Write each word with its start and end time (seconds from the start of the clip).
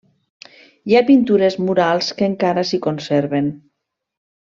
Hi 0.91 0.95
ha 0.99 1.03
pintures 1.09 1.59
murals 1.67 2.09
que 2.21 2.31
encara 2.33 2.67
s'hi 2.71 2.83
conserven. 2.91 3.53